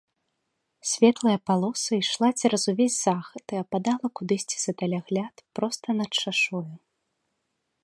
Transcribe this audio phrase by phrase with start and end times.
[0.91, 6.67] Светлая палоса ішла цераз увесь захад і ападала кудысьці за далягляд проста над шашою.